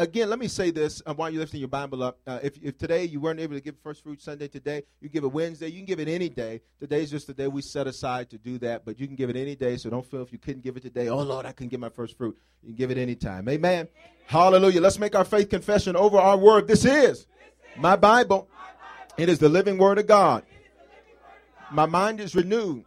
[0.00, 2.18] Again, let me say this uh, while you're lifting your Bible up.
[2.26, 5.24] Uh, if, if today you weren't able to give First Fruit Sunday today, you give
[5.24, 5.68] it Wednesday.
[5.68, 6.62] You can give it any day.
[6.78, 9.36] Today's just the day we set aside to do that, but you can give it
[9.36, 9.76] any day.
[9.76, 11.08] So don't feel if you couldn't give it today.
[11.08, 12.34] Oh Lord, I couldn't give my first fruit.
[12.62, 13.46] You can give it any time.
[13.46, 13.88] Amen.
[14.24, 14.80] Hallelujah.
[14.80, 16.66] Let's make our faith confession over our word.
[16.66, 17.26] This is
[17.76, 18.48] my Bible.
[19.18, 20.44] It is the living word of God.
[21.70, 22.86] My mind is renewed,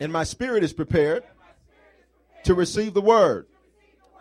[0.00, 1.22] and my spirit is prepared
[2.44, 3.46] to receive the word,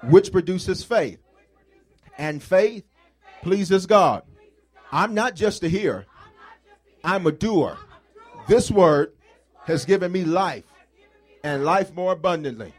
[0.09, 1.22] which produces faith.
[2.17, 2.85] And faith
[3.41, 4.23] pleases God.
[4.91, 6.05] I'm not just a hearer,
[7.03, 7.77] I'm a doer.
[8.47, 9.13] This word
[9.65, 10.65] has given me life
[11.43, 12.73] and life more abundantly.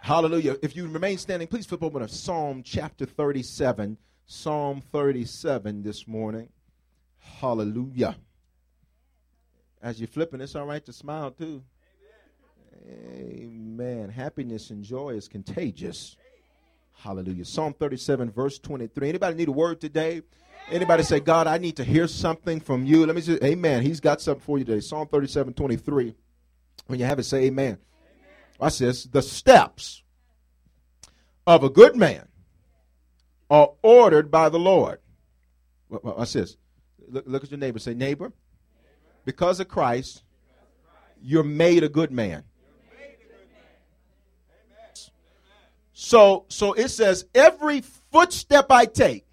[0.00, 0.56] Hallelujah.
[0.62, 3.98] If you remain standing, please flip open to Psalm chapter 37.
[4.24, 6.48] Psalm 37 this morning.
[7.18, 8.16] Hallelujah.
[9.82, 11.62] As you're flipping, it's all right to smile too.
[12.88, 14.08] Amen.
[14.08, 16.16] Happiness and joy is contagious.
[16.92, 17.44] Hallelujah.
[17.44, 19.08] Psalm 37, verse 23.
[19.08, 20.22] Anybody need a word today?
[20.70, 23.06] Anybody say, God, I need to hear something from you?
[23.06, 23.82] Let me say, Amen.
[23.82, 24.80] He's got something for you today.
[24.80, 26.14] Psalm 37, 23.
[26.86, 27.78] When you have it, say Amen.
[28.60, 30.02] I says The steps
[31.46, 32.28] of a good man
[33.50, 34.98] are ordered by the Lord.
[36.16, 36.56] I says,
[37.08, 37.78] Look, look at your neighbor.
[37.78, 38.32] Say, neighbor,
[39.24, 40.24] because of Christ,
[41.22, 42.44] you're made a good man.
[45.98, 49.24] So, so it says, every footstep I take,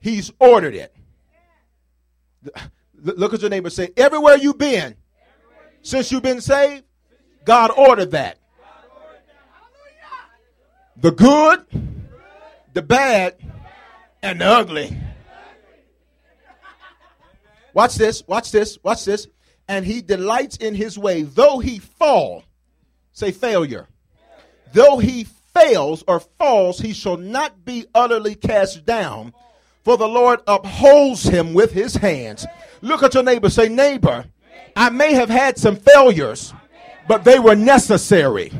[0.00, 0.94] he's ordered it.
[3.02, 3.70] Look at your neighbor.
[3.70, 4.96] Say, everywhere you've been,
[5.80, 6.84] since you've been saved,
[7.46, 8.36] God ordered that.
[10.98, 11.64] The good,
[12.74, 13.36] the bad,
[14.22, 14.94] and the ugly.
[17.72, 19.26] Watch this, watch this, watch this.
[19.68, 22.44] And he delights in his way, though he fall.
[23.12, 23.88] Say failure.
[24.74, 29.32] Though he fails or falls, he shall not be utterly cast down,
[29.84, 32.46] for the Lord upholds him with his hands.
[32.80, 34.24] Look at your neighbor, say, neighbor,
[34.74, 36.54] I may have had some failures,
[37.06, 38.52] but they were necessary.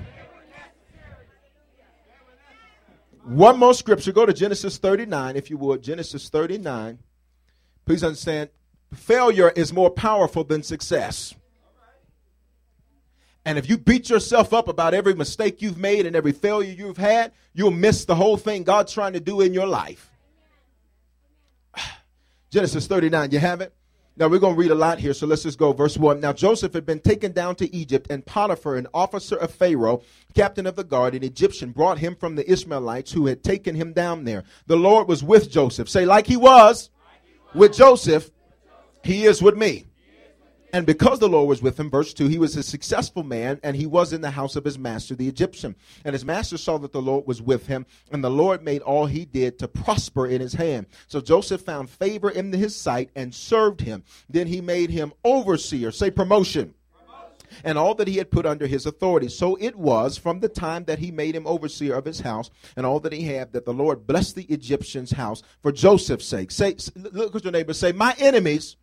[3.24, 4.12] One more scripture.
[4.12, 5.82] Go to Genesis 39, if you would.
[5.82, 6.98] Genesis 39.
[7.86, 8.50] Please understand,
[8.92, 11.34] failure is more powerful than success.
[13.44, 16.96] And if you beat yourself up about every mistake you've made and every failure you've
[16.96, 20.10] had, you'll miss the whole thing God's trying to do in your life.
[22.50, 23.74] Genesis 39, you have it?
[24.14, 25.72] Now we're going to read a lot here, so let's just go.
[25.72, 26.20] Verse 1.
[26.20, 30.02] Now Joseph had been taken down to Egypt, and Potiphar, an officer of Pharaoh,
[30.34, 33.94] captain of the guard, an Egyptian, brought him from the Ishmaelites who had taken him
[33.94, 34.44] down there.
[34.66, 35.88] The Lord was with Joseph.
[35.88, 36.90] Say, like he was
[37.54, 38.30] with Joseph,
[39.02, 39.86] he is with me.
[40.74, 43.76] And because the Lord was with him, verse 2, he was a successful man, and
[43.76, 45.76] he was in the house of his master, the Egyptian.
[46.02, 49.04] And his master saw that the Lord was with him, and the Lord made all
[49.04, 50.86] he did to prosper in his hand.
[51.08, 54.02] So Joseph found favor in his sight and served him.
[54.30, 56.72] Then he made him overseer, say promotion,
[57.64, 59.28] and all that he had put under his authority.
[59.28, 62.86] So it was from the time that he made him overseer of his house and
[62.86, 66.50] all that he had that the Lord blessed the Egyptian's house for Joseph's sake.
[66.50, 68.76] Say, look at your neighbor, say, My enemies,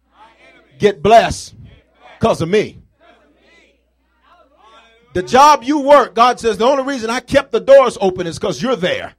[0.78, 1.56] get blessed
[2.19, 2.81] because of me.
[5.13, 8.38] The job you work, God says, the only reason I kept the doors open is
[8.38, 9.16] because you're there.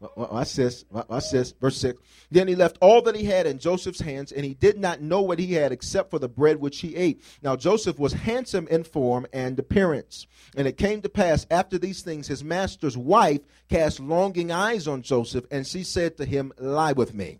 [0.16, 0.84] Watch this.
[0.90, 1.52] Watch this.
[1.60, 2.02] Verse 6.
[2.32, 5.20] Then he left all that he had in Joseph's hands, and he did not know
[5.20, 7.22] what he had except for the bread which he ate.
[7.42, 10.26] Now Joseph was handsome in form and appearance.
[10.56, 15.02] And it came to pass after these things, his master's wife cast longing eyes on
[15.02, 17.38] Joseph, and she said to him, Lie with me.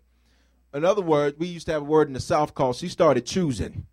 [0.73, 3.25] In other words, we used to have a word in the South called she started
[3.25, 3.85] choosing.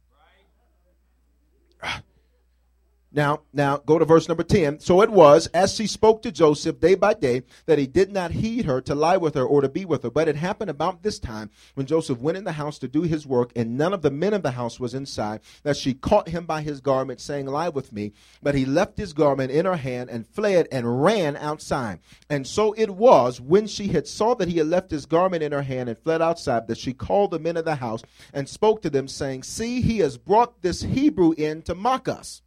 [3.18, 4.78] Now, now go to verse number 10.
[4.78, 8.30] So it was, as she spoke to Joseph day by day, that he did not
[8.30, 10.10] heed her to lie with her or to be with her.
[10.12, 13.26] But it happened about this time when Joseph went in the house to do his
[13.26, 16.46] work, and none of the men of the house was inside, that she caught him
[16.46, 18.12] by his garment, saying, Lie with me.
[18.40, 21.98] But he left his garment in her hand and fled and ran outside.
[22.30, 25.50] And so it was, when she had saw that he had left his garment in
[25.50, 28.80] her hand and fled outside, that she called the men of the house and spoke
[28.82, 32.42] to them, saying, See, he has brought this Hebrew in to mock us.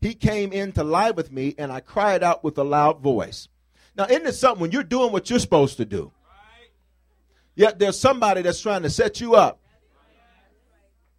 [0.00, 3.48] He came in to lie with me, and I cried out with a loud voice.
[3.96, 6.12] Now, isn't it something when you're doing what you're supposed to do?
[7.54, 9.60] Yet there's somebody that's trying to set you up.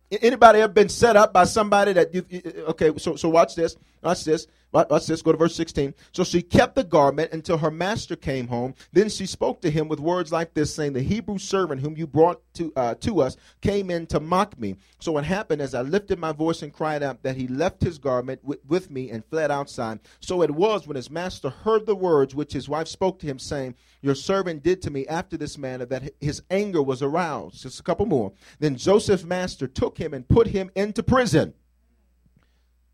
[0.09, 2.25] Anybody ever been set up by somebody that you
[2.69, 3.77] okay, so so watch this.
[4.01, 4.47] Watch this.
[4.71, 5.93] Watch just Go to verse 16.
[6.13, 8.73] So she kept the garment until her master came home.
[8.93, 12.07] Then she spoke to him with words like this, saying, The Hebrew servant whom you
[12.07, 14.77] brought to, uh, to us came in to mock me.
[14.99, 17.97] So it happened as I lifted my voice and cried out that he left his
[17.97, 19.99] garment with, with me and fled outside.
[20.21, 23.39] So it was when his master heard the words which his wife spoke to him,
[23.39, 27.63] saying, Your servant did to me after this manner, that his anger was aroused.
[27.63, 28.31] Just a couple more.
[28.59, 31.53] Then Joseph's master took him and put him into prison.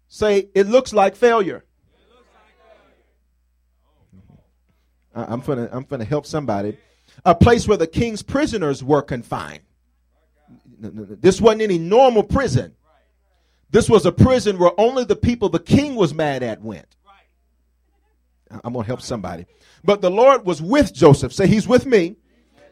[0.07, 1.63] Say, it looks like failure.
[5.13, 6.77] I'm gonna I'm gonna help somebody.
[7.25, 9.62] A place where the king's prisoners were confined.
[10.80, 12.75] This wasn't any normal prison.
[13.71, 16.95] This was a prison where only the people the king was mad at went.
[18.63, 19.45] I'm gonna help somebody.
[19.83, 21.33] But the Lord was with Joseph.
[21.33, 22.18] Say he's with me.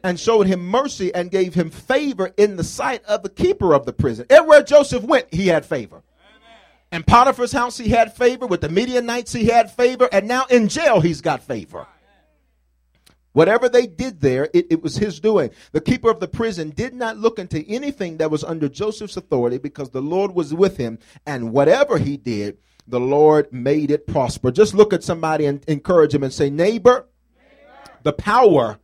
[0.03, 3.87] And showed him mercy and gave him favor in the sight of the keeper of
[3.87, 4.27] the prison.
[4.29, 6.03] Everywhere Joseph went, he had favor.
[6.95, 8.47] In Potiphar's house, he had favor.
[8.47, 10.07] With the Midianites, he had favor.
[10.13, 11.85] And now in jail, he's got favor.
[13.33, 15.49] Whatever they did there, it, it, was his doing.
[15.73, 19.57] The keeper of the prison did not look into anything that was under Joseph's authority
[19.57, 20.97] because the Lord was with him.
[21.25, 24.49] And whatever he did, the Lord made it prosper.
[24.49, 27.09] Just look at somebody and encourage him and say, Neighbor,
[28.03, 28.79] the power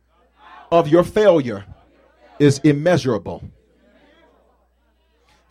[0.70, 1.64] of your failure
[2.38, 3.42] is immeasurable.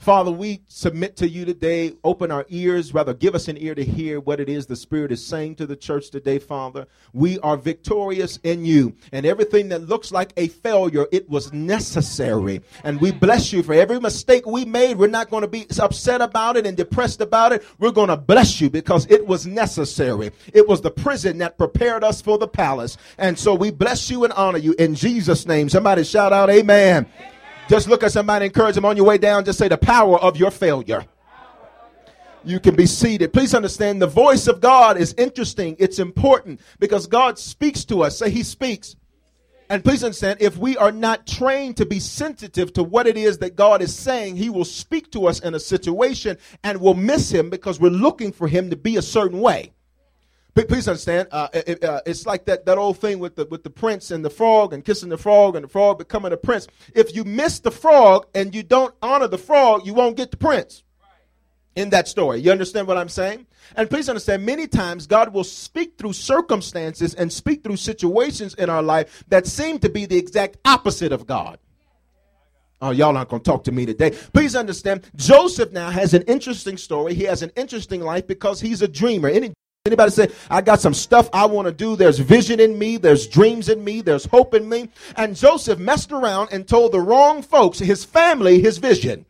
[0.01, 1.94] Father, we submit to you today.
[2.03, 5.12] Open our ears, rather, give us an ear to hear what it is the Spirit
[5.12, 6.88] is saying to the church today, Father.
[7.13, 8.95] We are victorious in you.
[9.12, 12.63] And everything that looks like a failure, it was necessary.
[12.83, 14.98] And we bless you for every mistake we made.
[14.98, 17.63] We're not going to be upset about it and depressed about it.
[17.77, 20.31] We're going to bless you because it was necessary.
[20.51, 22.97] It was the prison that prepared us for the palace.
[23.19, 25.69] And so we bless you and honor you in Jesus' name.
[25.69, 27.06] Somebody shout out, Amen.
[27.71, 29.45] Just look at somebody, encourage them on your way down.
[29.45, 31.06] Just say the power of your failure.
[32.44, 33.31] You can be seated.
[33.31, 35.77] Please understand the voice of God is interesting.
[35.79, 38.18] It's important because God speaks to us.
[38.18, 38.97] Say He speaks.
[39.69, 43.38] And please understand, if we are not trained to be sensitive to what it is
[43.38, 47.31] that God is saying, He will speak to us in a situation and we'll miss
[47.31, 49.71] Him because we're looking for Him to be a certain way.
[50.53, 51.30] Please understand.
[51.31, 54.24] Uh, it, uh, it's like that, that old thing with the with the prince and
[54.24, 56.68] the frog and kissing the frog and the frog becoming a prince.
[56.94, 60.38] If you miss the frog and you don't honor the frog, you won't get the
[60.38, 60.83] prince.
[61.74, 63.48] In that story, you understand what I'm saying?
[63.77, 68.69] And please understand, many times God will speak through circumstances and speak through situations in
[68.69, 71.59] our life that seem to be the exact opposite of God.
[72.81, 74.11] Oh, y'all aren't going to talk to me today.
[74.33, 77.14] Please understand, Joseph now has an interesting story.
[77.14, 79.30] He has an interesting life because he's a dreamer.
[79.30, 79.54] Any
[79.88, 81.95] Anybody say, I got some stuff I want to do.
[81.95, 82.97] There's vision in me.
[82.97, 84.02] There's dreams in me.
[84.02, 84.90] There's hope in me.
[85.16, 89.26] And Joseph messed around and told the wrong folks, his family, his vision.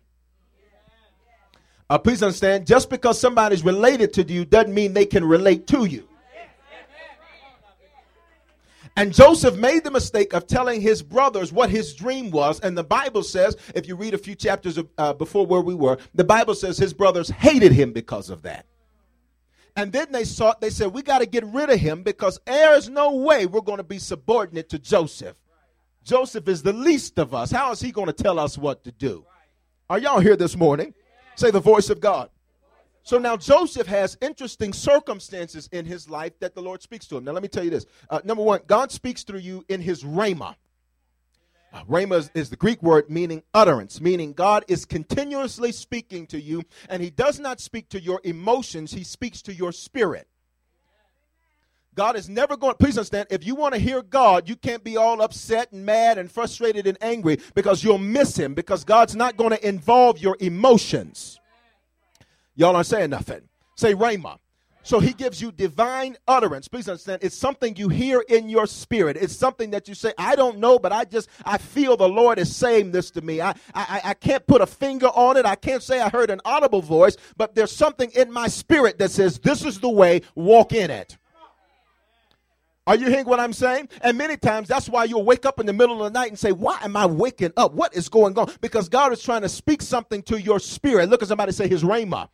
[1.90, 5.86] Uh, please understand, just because somebody's related to you doesn't mean they can relate to
[5.86, 6.06] you.
[8.98, 12.60] And Joseph made the mistake of telling his brothers what his dream was.
[12.60, 15.98] And the Bible says, if you read a few chapters uh, before where we were,
[16.14, 18.66] the Bible says his brothers hated him because of that.
[19.76, 22.90] And then they sought, they said, we got to get rid of him because there's
[22.90, 25.36] no way we're going to be subordinate to Joseph.
[26.04, 27.52] Joseph is the least of us.
[27.52, 29.26] How is he going to tell us what to do?
[29.90, 30.94] Are y'all here this morning?
[31.36, 32.30] Say the voice of God.
[33.04, 37.24] So now Joseph has interesting circumstances in his life that the Lord speaks to him.
[37.24, 37.86] Now let me tell you this.
[38.10, 40.56] Uh, number one, God speaks through you in his rhema.
[41.90, 46.64] Rhema is, is the Greek word meaning utterance, meaning God is continuously speaking to you,
[46.90, 50.28] and He does not speak to your emotions, He speaks to your spirit.
[51.94, 54.96] God is never going, please understand, if you want to hear God, you can't be
[54.96, 59.38] all upset and mad and frustrated and angry because you'll miss Him because God's not
[59.38, 61.40] going to involve your emotions.
[62.56, 63.42] Y'all aren't saying nothing.
[63.76, 64.38] Say Rhema.
[64.84, 66.68] So he gives you divine utterance.
[66.68, 69.16] Please understand, it's something you hear in your spirit.
[69.18, 72.40] It's something that you say, I don't know, but I just, I feel the Lord
[72.40, 73.42] is saying this to me.
[73.42, 75.46] I, I, I can't put a finger on it.
[75.46, 79.12] I can't say I heard an audible voice, but there's something in my spirit that
[79.12, 81.18] says, this is the way, walk in it.
[82.88, 83.90] Are you hearing what I'm saying?
[84.02, 86.38] And many times that's why you'll wake up in the middle of the night and
[86.38, 87.74] say, Why am I waking up?
[87.74, 88.52] What is going on?
[88.60, 91.08] Because God is trying to speak something to your spirit.
[91.08, 92.28] Look at somebody say his rhema.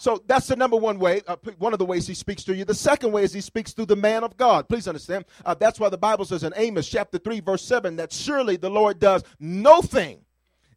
[0.00, 2.64] So that's the number one way, uh, one of the ways he speaks to you.
[2.64, 4.66] The second way is he speaks through the man of God.
[4.66, 5.26] Please understand.
[5.44, 8.70] Uh, that's why the Bible says in Amos chapter 3, verse 7, that surely the
[8.70, 10.24] Lord does no thing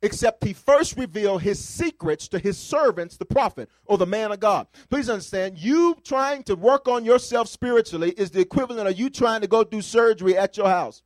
[0.01, 4.41] except he first reveal his secrets to his servants, the prophet or the man of
[4.41, 4.67] God.
[4.89, 9.39] Please understand, you trying to work on yourself spiritually is the equivalent of you trying
[9.39, 11.01] to go do surgery at your house.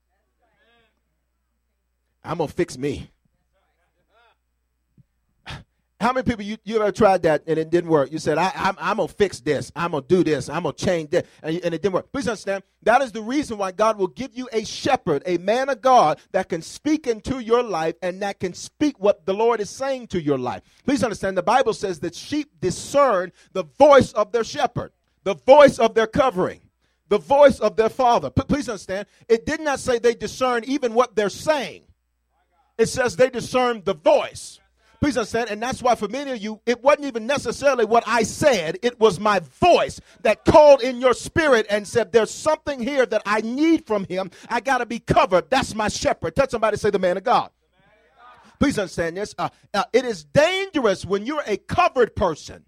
[2.24, 3.12] I'm going to fix me.
[6.00, 8.12] How many people you, you ever tried that and it didn't work?
[8.12, 9.72] You said, I, am I'm, I'm going to fix this.
[9.75, 10.48] I'm going to do this.
[10.48, 11.27] I'm going to change this.
[11.42, 12.12] And, and it didn't work.
[12.12, 15.70] Please understand, that is the reason why God will give you a shepherd, a man
[15.70, 19.60] of God that can speak into your life and that can speak what the Lord
[19.60, 20.62] is saying to your life.
[20.86, 24.92] Please understand, the Bible says that sheep discern the voice of their shepherd,
[25.24, 26.62] the voice of their covering
[27.10, 28.30] the voice of their father.
[28.30, 31.84] P- please understand, it did not say they discern even what they're saying.
[32.77, 34.60] It says they discern the voice.
[35.00, 35.50] Please understand.
[35.50, 38.80] And that's why for many of you, it wasn't even necessarily what I said.
[38.82, 43.22] It was my voice that called in your spirit and said, There's something here that
[43.25, 44.32] I need from him.
[44.50, 45.50] I got to be covered.
[45.50, 46.36] That's my shepherd.
[46.36, 47.51] Tell somebody, say, the man of God.
[48.60, 49.36] Please understand this.
[49.38, 52.66] Uh, uh, it is dangerous when you're a covered person,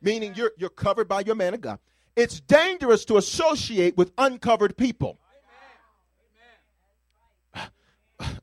[0.00, 1.80] meaning you're, you're covered by your man of God.
[2.14, 5.18] It's dangerous to associate with uncovered people.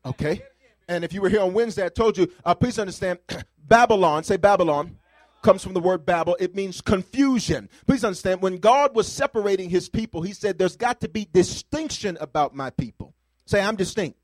[0.05, 0.41] Okay?
[0.89, 3.19] And if you were here on Wednesday, I told you, uh, please understand,
[3.67, 4.97] Babylon, say Babylon,
[5.43, 6.35] comes from the word Babel.
[6.39, 7.69] It means confusion.
[7.85, 12.17] Please understand, when God was separating his people, he said, There's got to be distinction
[12.19, 13.13] about my people.
[13.45, 14.17] Say, I'm distinct.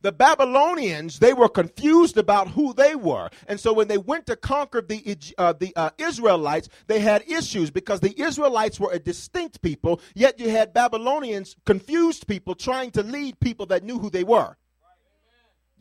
[0.00, 3.30] The Babylonians, they were confused about who they were.
[3.46, 7.70] And so when they went to conquer the, uh, the uh, Israelites, they had issues
[7.70, 13.04] because the Israelites were a distinct people, yet you had Babylonians, confused people, trying to
[13.04, 14.56] lead people that knew who they were.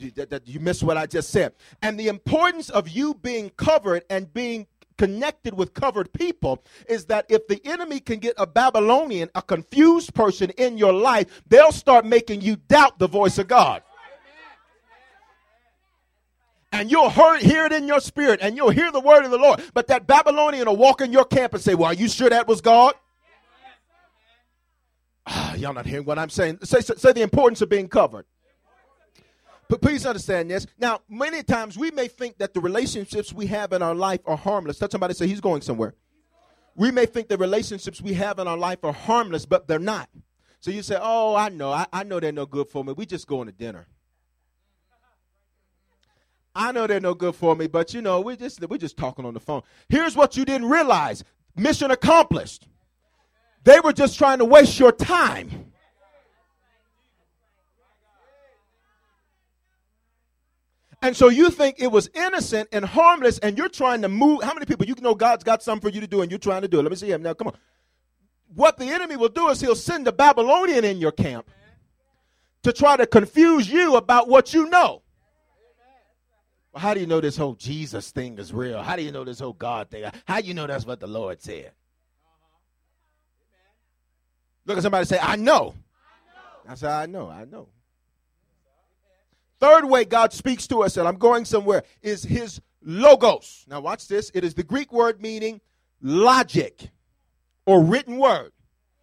[0.09, 1.53] That you missed what I just said.
[1.81, 4.67] And the importance of you being covered and being
[4.97, 10.13] connected with covered people is that if the enemy can get a Babylonian, a confused
[10.13, 13.81] person in your life, they'll start making you doubt the voice of God.
[16.71, 19.37] And you'll hear, hear it in your spirit and you'll hear the word of the
[19.37, 19.61] Lord.
[19.73, 22.47] But that Babylonian will walk in your camp and say, Well, are you sure that
[22.47, 22.93] was God?
[25.25, 26.59] Ah, y'all not hearing what I'm saying.
[26.63, 28.25] Say, say the importance of being covered.
[29.71, 30.67] But please understand this.
[30.77, 34.35] Now, many times we may think that the relationships we have in our life are
[34.35, 34.77] harmless.
[34.77, 35.95] Tell somebody say he's going somewhere.
[36.75, 40.09] We may think the relationships we have in our life are harmless, but they're not.
[40.59, 42.91] So you say, "Oh, I know, I, I know they're no good for me.
[42.91, 43.87] We just going to dinner."
[46.53, 49.25] I know they're no good for me, but you know, we just we're just talking
[49.25, 49.61] on the phone.
[49.87, 51.23] Here's what you didn't realize:
[51.55, 52.67] mission accomplished.
[53.63, 55.70] They were just trying to waste your time.
[61.01, 64.43] And so you think it was innocent and harmless, and you're trying to move.
[64.43, 66.61] How many people you know God's got something for you to do, and you're trying
[66.61, 66.83] to do it?
[66.83, 67.33] Let me see him now.
[67.33, 67.57] Come on.
[68.53, 71.49] What the enemy will do is he'll send a Babylonian in your camp
[72.63, 75.01] to try to confuse you about what you know.
[76.71, 78.81] Well, how do you know this whole Jesus thing is real?
[78.81, 80.05] How do you know this whole God thing?
[80.25, 81.71] How do you know that's what the Lord said?
[84.65, 85.73] Look at somebody say, I know.
[86.67, 87.69] I say, I know, I know.
[89.61, 93.63] Third way God speaks to us, and I'm going somewhere, is his logos.
[93.69, 94.31] Now, watch this.
[94.33, 95.61] It is the Greek word meaning
[96.01, 96.89] logic
[97.67, 98.51] or written word.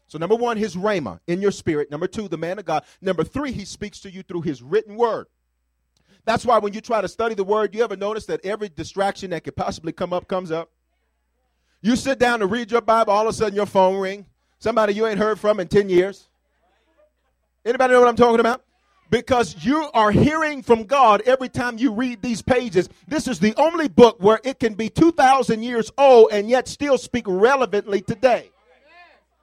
[0.09, 1.93] So, number one, his rhema in your spirit.
[1.93, 2.83] Number two, the man of God.
[3.01, 5.27] Number three, he speaks to you through his written word.
[6.25, 9.31] That's why when you try to study the word, you ever notice that every distraction
[9.31, 10.71] that could possibly come up comes up?
[11.83, 14.27] You sit down to read your Bible, all of a sudden your phone ring.
[14.59, 16.29] Somebody you ain't heard from in 10 years.
[17.65, 18.65] Anybody know what I'm talking about?
[19.11, 22.89] Because you are hearing from God every time you read these pages.
[23.07, 26.99] This is the only book where it can be 2,000 years old and yet still
[26.99, 28.51] speak relevantly today.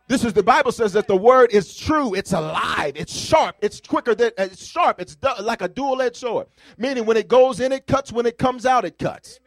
[0.07, 3.81] This is the Bible says that the word is true, it's alive, it's sharp, it's
[3.81, 6.45] quicker than uh, it's sharp, it's du- like a dual-edged sword.
[6.77, 9.39] Meaning when it goes in, it cuts, when it comes out, it cuts.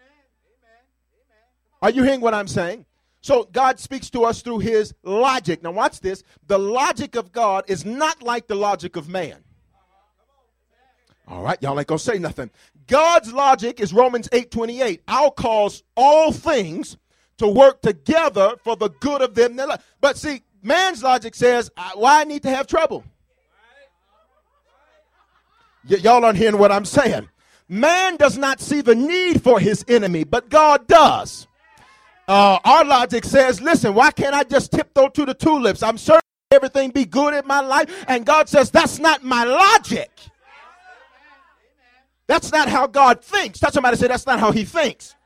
[1.81, 2.87] Are you hearing what I'm saying?
[3.21, 5.63] So God speaks to us through his logic.
[5.63, 6.25] Now watch this.
[6.49, 9.45] The logic of God is not like the logic of man.
[11.31, 12.51] All right, y'all ain't gonna say nothing.
[12.87, 15.03] God's logic is Romans 8 28.
[15.07, 16.97] I'll cause all things
[17.37, 19.61] to work together for the good of them.
[20.01, 23.05] But see, man's logic says, "I- why I need to have trouble?
[25.89, 27.29] Y- y'all aren't hearing what I'm saying.
[27.69, 31.47] Man does not see the need for his enemy, but God does.
[32.27, 35.83] Uh, our logic says, listen, why can't I just tiptoe to the tulips?
[35.83, 36.21] I'm certain
[36.51, 38.05] everything be good in my life.
[38.09, 40.11] And God says, that's not my logic.
[42.29, 43.59] That's not how God thinks.
[43.59, 45.17] Touch somebody say that's not how he thinks.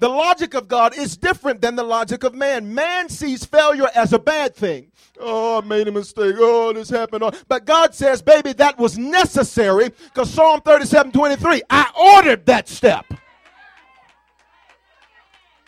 [0.00, 2.74] The logic of God is different than the logic of man.
[2.74, 4.90] Man sees failure as a bad thing.
[5.20, 6.34] Oh, I made a mistake.
[6.36, 7.22] Oh, this happened.
[7.22, 7.30] Oh.
[7.46, 13.06] But God says, baby, that was necessary because Psalm 37 23, I ordered that step.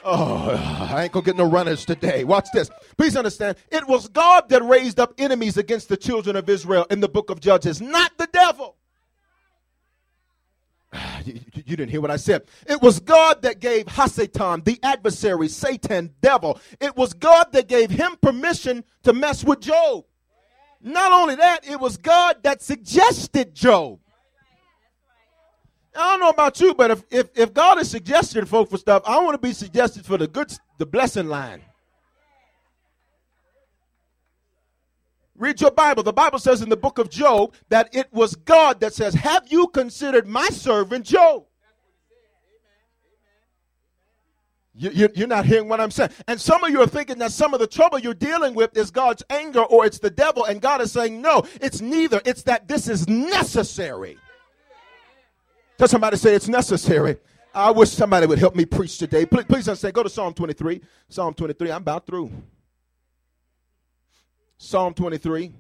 [0.04, 2.24] Oh, I ain't gonna get no runners today.
[2.24, 2.68] Watch this.
[2.98, 7.00] Please understand, it was God that raised up enemies against the children of Israel in
[7.00, 8.76] the book of Judges, not the devil.
[11.24, 12.42] You, you- didn't hear what I said.
[12.68, 16.60] It was God that gave Hasatan, the adversary, Satan, devil.
[16.80, 20.04] It was God that gave him permission to mess with Job.
[20.80, 23.98] Not only that, it was God that suggested Job.
[25.96, 29.02] I don't know about you, but if, if, if God is suggesting folk for stuff,
[29.06, 31.62] I want to be suggested for the good, the blessing line.
[35.38, 36.02] Read your Bible.
[36.02, 39.46] The Bible says in the book of Job that it was God that says, Have
[39.48, 41.44] you considered my servant Job?
[44.78, 46.10] You, you're not hearing what I'm saying.
[46.28, 48.90] And some of you are thinking that some of the trouble you're dealing with is
[48.90, 50.44] God's anger or it's the devil.
[50.44, 52.20] And God is saying, No, it's neither.
[52.26, 54.18] It's that this is necessary.
[55.78, 57.16] Does somebody say it's necessary.
[57.54, 59.24] I wish somebody would help me preach today.
[59.24, 60.82] Please, please say, Go to Psalm 23.
[61.08, 61.70] Psalm 23.
[61.70, 62.30] I'm about through.
[64.58, 65.52] Psalm 23.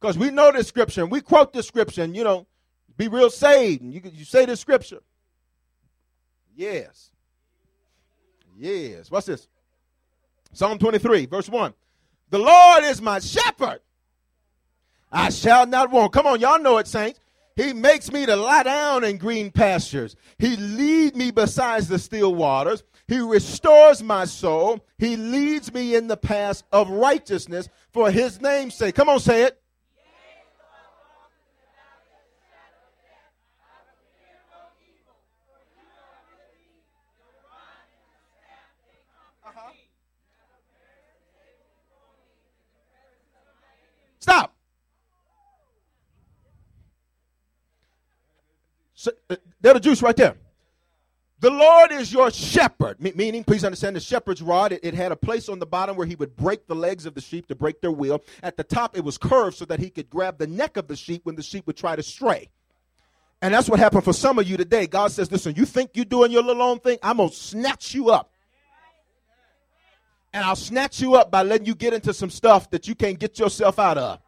[0.00, 2.46] Because we know this scripture and we quote this scripture and, you know,
[2.96, 3.82] be real saved.
[3.82, 5.00] And you, you say this scripture.
[6.54, 7.10] Yes.
[8.56, 9.10] Yes.
[9.10, 9.48] What's this?
[10.52, 11.74] Psalm 23, verse 1.
[12.30, 13.80] The Lord is my shepherd.
[15.10, 16.12] I shall not want.
[16.12, 17.20] Come on, y'all know it, saints.
[17.56, 20.16] He makes me to lie down in green pastures.
[20.38, 22.82] He lead me beside the still waters.
[23.06, 24.84] He restores my soul.
[24.98, 28.94] He leads me in the path of righteousness for his name's sake.
[28.94, 29.60] Come on, say it.
[44.18, 44.56] Stop.
[48.94, 50.34] So, uh, there's the juice right there.
[51.44, 55.12] The Lord is your shepherd, me- meaning, please understand, the shepherd's rod, it, it had
[55.12, 57.54] a place on the bottom where he would break the legs of the sheep to
[57.54, 58.22] break their wheel.
[58.42, 60.96] At the top, it was curved so that he could grab the neck of the
[60.96, 62.48] sheep when the sheep would try to stray.
[63.42, 64.86] And that's what happened for some of you today.
[64.86, 66.96] God says, listen, you think you're doing your little own thing?
[67.02, 68.32] I'm going to snatch you up.
[70.32, 73.18] And I'll snatch you up by letting you get into some stuff that you can't
[73.18, 74.18] get yourself out of.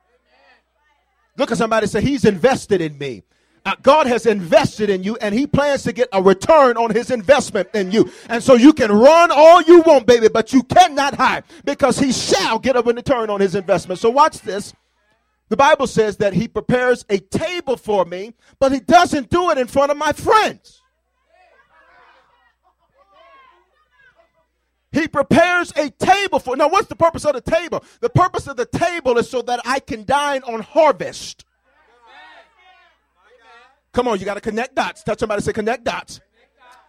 [1.39, 3.23] Look at somebody say, He's invested in me.
[3.67, 7.11] Uh, God has invested in you and He plans to get a return on His
[7.11, 8.09] investment in you.
[8.29, 12.13] And so you can run all you want, baby, but you cannot hide because He
[12.13, 13.99] shall get a return on His investment.
[13.99, 14.73] So watch this.
[15.49, 19.59] The Bible says that He prepares a table for me, but He doesn't do it
[19.59, 20.81] in front of my friends.
[24.93, 26.57] He prepares a table for.
[26.57, 27.85] Now, what's the purpose of the table?
[28.01, 31.45] The purpose of the table is so that I can dine on harvest.
[33.97, 35.03] Come on, you got to connect dots.
[35.03, 36.21] Touch somebody, say connect dots.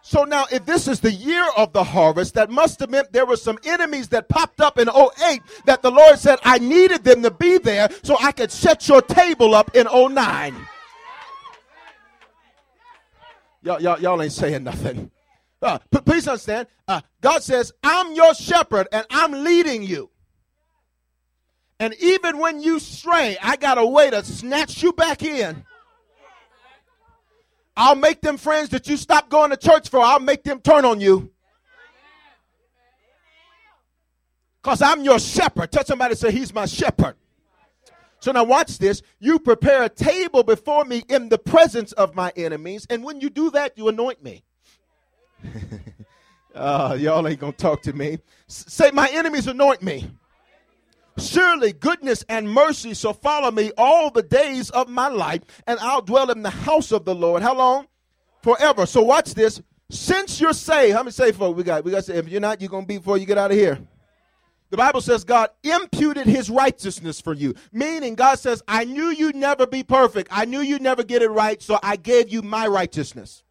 [0.02, 3.24] So now, if this is the year of the harvest, that must have meant there
[3.24, 7.22] were some enemies that popped up in 08 that the Lord said, I needed them
[7.22, 10.54] to be there so I could set your table up in 09.
[13.62, 15.10] Y'all, y'all, y'all ain't saying nothing.
[15.62, 20.10] Uh, p- please understand, uh, God says, I'm your shepherd and I'm leading you.
[21.80, 25.64] And even when you stray, I got a way to snatch you back in.
[27.80, 30.84] I'll make them friends that you stop going to church for, I'll make them turn
[30.84, 31.30] on you.
[34.60, 35.70] Because I'm your shepherd.
[35.70, 37.14] Touch somebody say, He's my shepherd.
[38.18, 39.00] So now watch this.
[39.20, 42.84] You prepare a table before me in the presence of my enemies.
[42.90, 44.42] And when you do that, you anoint me.
[46.56, 48.18] uh, y'all ain't going to talk to me.
[48.48, 50.10] S- say, My enemies anoint me.
[51.18, 56.02] Surely goodness and mercy shall follow me all the days of my life, and I'll
[56.02, 57.42] dwell in the house of the Lord.
[57.42, 57.86] How long?
[58.42, 58.86] Forever.
[58.86, 59.60] So watch this.
[59.90, 61.84] Since you're saved, how many say folks we got?
[61.84, 63.56] We got to say, if you're not, you're gonna be before you get out of
[63.56, 63.78] here.
[64.70, 67.54] The Bible says God imputed his righteousness for you.
[67.72, 70.28] Meaning, God says, I knew you'd never be perfect.
[70.30, 73.42] I knew you'd never get it right, so I gave you my righteousness.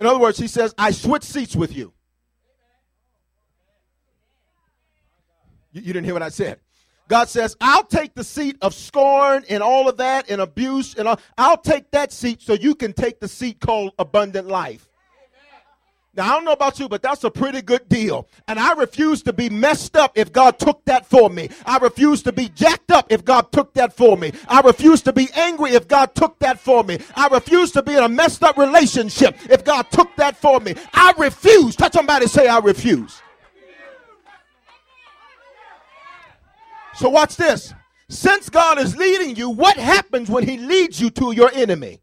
[0.00, 1.92] In other words, he says, I switch seats with you.
[5.72, 6.60] You, you didn't hear what I said.
[7.08, 11.08] God says, I'll take the seat of scorn and all of that and abuse and
[11.08, 11.20] all.
[11.36, 14.88] I'll take that seat so you can take the seat called abundant life.
[16.14, 18.28] Now, I don't know about you, but that's a pretty good deal.
[18.46, 21.48] And I refuse to be messed up if God took that for me.
[21.64, 24.32] I refuse to be jacked up if God took that for me.
[24.46, 26.98] I refuse to be angry if God took that for me.
[27.16, 30.74] I refuse to be in a messed up relationship if God took that for me.
[30.92, 31.76] I refuse.
[31.76, 33.21] Touch somebody say, I refuse.
[36.94, 37.72] So, watch this.
[38.08, 42.02] Since God is leading you, what happens when He leads you to your enemy?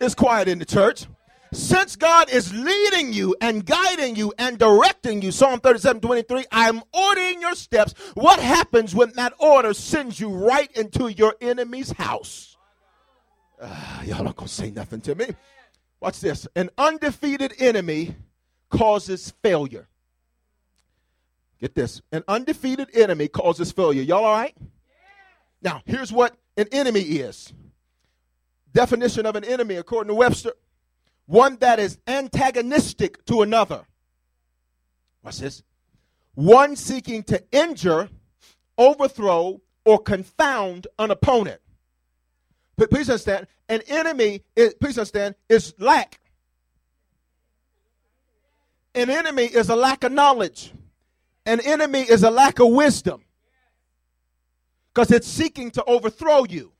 [0.00, 1.06] It's quiet in the church.
[1.52, 6.82] Since God is leading you and guiding you and directing you, Psalm 37 23, I'm
[6.92, 7.92] ordering your steps.
[8.14, 12.56] What happens when that order sends you right into your enemy's house?
[13.60, 15.26] Uh, y'all not gonna say nothing to me.
[16.00, 16.46] Watch this.
[16.54, 18.14] An undefeated enemy
[18.70, 19.88] causes failure.
[21.60, 22.00] Get this.
[22.10, 24.02] An undefeated enemy causes failure.
[24.02, 24.56] Y'all all right?
[25.62, 27.52] Now, here's what an enemy is
[28.72, 30.52] definition of an enemy, according to Webster,
[31.26, 33.84] one that is antagonistic to another.
[35.22, 35.62] What's this?
[36.34, 38.08] One seeking to injure,
[38.78, 41.60] overthrow, or confound an opponent.
[42.76, 46.20] But please understand, an enemy, is, please understand, is lack.
[48.94, 50.72] An enemy is a lack of knowledge.
[51.46, 53.24] An enemy is a lack of wisdom.
[54.92, 56.72] Because it's seeking to overthrow you.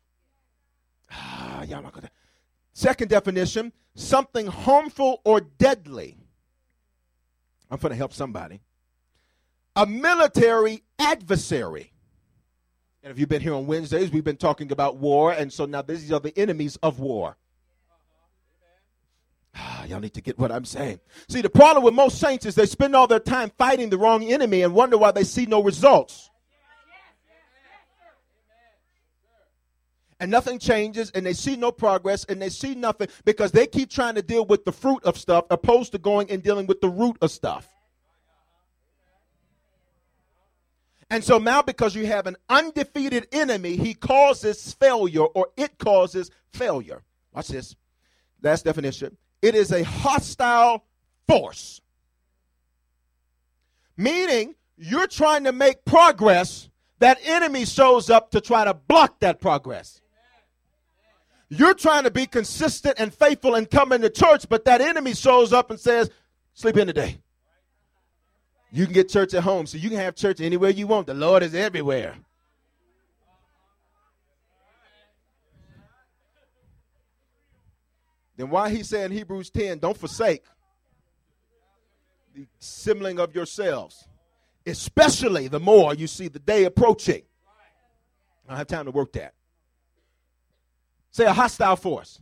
[1.10, 2.10] Ah, y'all not gonna.
[2.72, 6.16] Second definition something harmful or deadly.
[7.70, 8.60] I'm going to help somebody.
[9.76, 11.92] A military adversary.
[13.02, 15.82] And if you've been here on Wednesdays, we've been talking about war, and so now
[15.82, 17.36] these are the enemies of war.
[19.54, 21.00] Ah, y'all need to get what I'm saying.
[21.28, 24.22] See, the problem with most saints is they spend all their time fighting the wrong
[24.24, 26.30] enemy and wonder why they see no results.
[30.20, 33.90] and nothing changes and they see no progress and they see nothing because they keep
[33.90, 36.88] trying to deal with the fruit of stuff opposed to going and dealing with the
[36.88, 37.66] root of stuff.
[41.12, 46.30] And so now, because you have an undefeated enemy, he causes failure or it causes
[46.52, 47.02] failure.
[47.32, 47.74] Watch this.
[48.42, 50.84] Last definition it is a hostile
[51.26, 51.80] force.
[53.96, 59.40] Meaning, you're trying to make progress, that enemy shows up to try to block that
[59.40, 60.00] progress.
[61.48, 65.52] You're trying to be consistent and faithful and coming to church, but that enemy shows
[65.52, 66.10] up and says,
[66.54, 67.18] Sleep in today.
[68.72, 71.06] You can get church at home, so you can have church anywhere you want.
[71.06, 72.16] The Lord is everywhere.
[78.40, 80.42] Then why he said in Hebrews 10, don't forsake
[82.34, 84.08] the assembling of yourselves,
[84.64, 87.20] especially the more you see the day approaching.
[88.46, 89.34] I don't have time to work that.
[91.10, 92.18] Say a hostile force.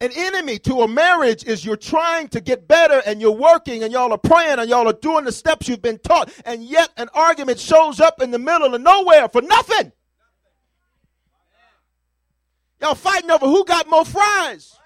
[0.00, 3.92] An enemy to a marriage is you're trying to get better and you're working and
[3.92, 7.08] y'all are praying and y'all are doing the steps you've been taught, and yet an
[7.12, 9.90] argument shows up in the middle of nowhere for nothing.
[12.80, 14.78] Y'all fighting over who got more fries.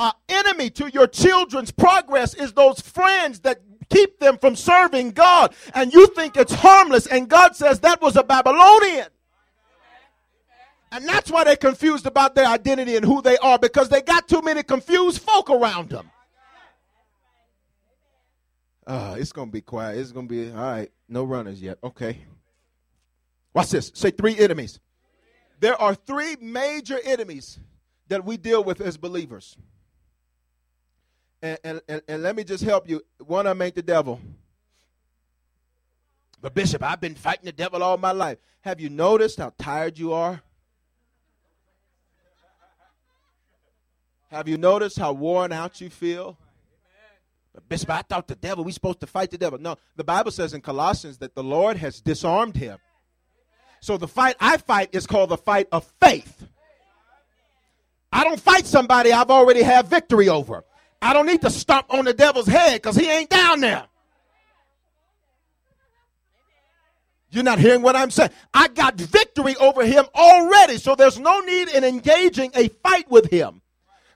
[0.00, 3.60] An enemy to your children's progress is those friends that
[3.90, 5.54] keep them from serving God.
[5.74, 7.06] And you think it's harmless.
[7.06, 9.08] And God says that was a Babylonian.
[10.90, 14.26] And that's why they're confused about their identity and who they are because they got
[14.26, 16.10] too many confused folk around them.
[18.86, 19.98] Uh, it's going to be quiet.
[19.98, 21.76] It's going to be, all right, no runners yet.
[21.84, 22.24] Okay.
[23.52, 23.92] Watch this.
[23.94, 24.80] Say three enemies.
[25.60, 27.60] There are three major enemies
[28.08, 29.58] that we deal with as believers
[31.42, 33.02] and, and, and, and let me just help you.
[33.18, 34.20] One of them ain't the devil.
[36.42, 38.38] But, Bishop, I've been fighting the devil all my life.
[38.62, 40.42] Have you noticed how tired you are?
[44.30, 46.38] Have you noticed how worn out you feel?
[47.52, 49.58] But Bishop, I thought the devil, we supposed to fight the devil.
[49.58, 52.78] No, the Bible says in Colossians that the Lord has disarmed him.
[53.80, 56.46] So the fight I fight is called the fight of faith.
[58.12, 60.64] I don't fight somebody I've already have victory over.
[61.02, 63.86] I don't need to stomp on the devil's head because he ain't down there.
[67.30, 68.30] You're not hearing what I'm saying.
[68.52, 73.30] I got victory over him already, so there's no need in engaging a fight with
[73.30, 73.62] him.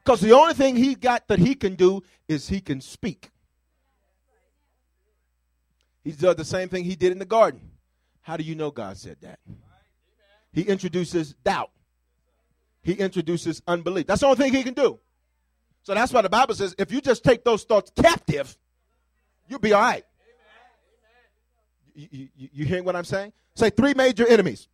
[0.04, 3.30] Because the only thing he got that he can do is he can speak.
[6.02, 7.70] He does the same thing he did in the garden.
[8.20, 9.38] How do you know God said that?
[10.52, 11.70] He introduces doubt.
[12.82, 14.06] He introduces unbelief.
[14.06, 14.98] That's the only thing he can do.
[15.84, 18.56] So that's why the Bible says if you just take those thoughts captive,
[19.48, 20.04] you'll be all right.
[21.94, 23.32] You, you, you hearing what I'm saying?
[23.54, 24.66] Say three major enemies.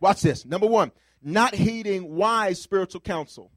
[0.00, 0.46] Watch this.
[0.46, 3.50] Number one, not heeding wise spiritual counsel.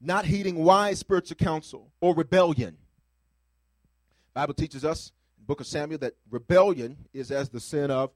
[0.00, 2.76] Not heeding wise spiritual counsel or rebellion.
[4.32, 8.10] Bible teaches us in book of Samuel that rebellion is as the sin of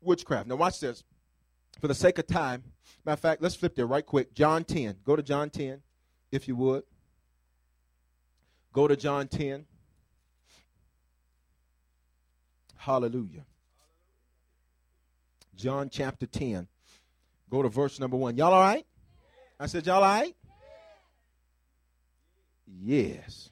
[0.00, 0.46] witchcraft.
[0.46, 1.04] Now watch this.
[1.80, 2.64] For the sake of time,
[3.04, 4.34] matter of fact, let's flip there right quick.
[4.34, 4.96] John 10.
[5.04, 5.80] Go to John 10,
[6.32, 6.82] if you would.
[8.72, 9.64] Go to John 10.
[12.76, 13.44] Hallelujah.
[15.54, 16.66] John chapter 10.
[17.50, 18.36] Go to verse number 1.
[18.36, 18.86] Y'all all right?
[19.58, 20.34] I said, Y'all all right?
[22.66, 23.50] Yes.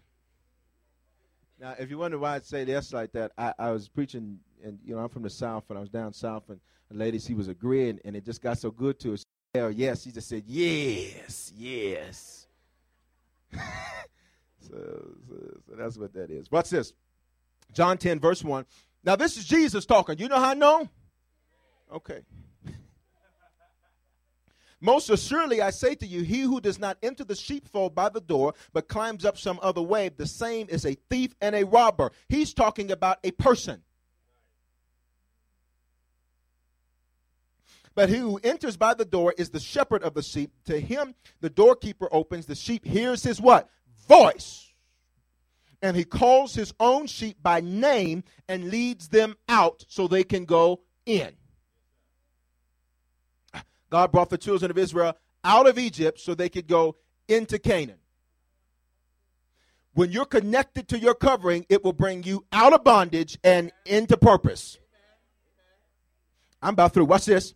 [1.61, 4.79] Now, if you wonder why I say this like that, I, I was preaching, and
[4.85, 7.35] you know, I'm from the South, and I was down South, and a lady, she
[7.35, 9.17] was agreeing, and it just got so good to her.
[9.17, 12.47] She said, yes, she just said, yes, yes.
[13.53, 13.61] so,
[14.69, 15.35] so,
[15.67, 16.51] so that's what that is.
[16.51, 16.93] Watch this.
[17.73, 18.65] John 10, verse 1.
[19.05, 20.19] Now, this is Jesus talking.
[20.19, 20.89] You know how I know?
[21.93, 22.21] Okay.
[24.81, 28.21] Most assuredly, I say to you, he who does not enter the sheepfold by the
[28.21, 32.13] door, but climbs up some other way, the same is a thief and a robber.
[32.29, 33.83] He's talking about a person.
[37.97, 40.53] But he who enters by the door is the shepherd of the sheep.
[40.67, 42.45] To him, the doorkeeper opens.
[42.45, 43.71] The sheep hears his what?
[44.07, 44.71] Voice.
[45.81, 50.45] And he calls his own sheep by name and leads them out so they can
[50.45, 51.33] go in.
[53.89, 56.97] God brought the children of Israel out of Egypt so they could go
[57.29, 57.99] into Canaan.
[59.95, 64.19] When you're connected to your covering, it will bring you out of bondage and into
[64.19, 64.77] purpose.
[66.61, 67.07] I'm about through.
[67.07, 67.55] Watch this.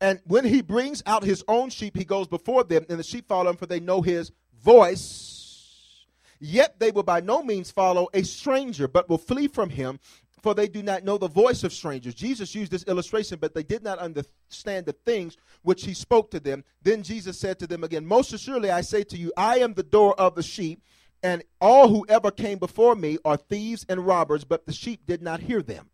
[0.00, 3.26] And when he brings out his own sheep, he goes before them, and the sheep
[3.26, 4.30] follow him, for they know his
[4.62, 6.06] voice.
[6.40, 9.98] Yet they will by no means follow a stranger, but will flee from him,
[10.40, 12.14] for they do not know the voice of strangers.
[12.14, 16.38] Jesus used this illustration, but they did not understand the things which he spoke to
[16.38, 16.62] them.
[16.82, 19.82] Then Jesus said to them again, Most assuredly I say to you, I am the
[19.82, 20.82] door of the sheep,
[21.24, 25.22] and all who ever came before me are thieves and robbers, but the sheep did
[25.22, 25.90] not hear them.